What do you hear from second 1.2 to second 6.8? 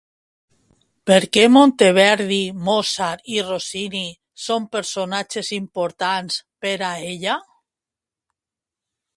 què Monteverdi, Mozart i Rossini són personatges importants per